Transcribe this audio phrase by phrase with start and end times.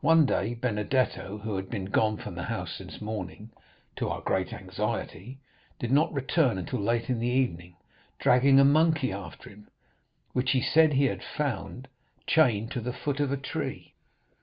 [0.00, 3.50] One day, Benedetto, who had been gone from the house since morning,
[3.96, 5.40] to our great anxiety,
[5.78, 7.76] did not return until late in the evening,
[8.18, 9.68] dragging a monkey after him,
[10.32, 11.86] which he said he had found
[12.26, 13.92] chained to the foot of a tree.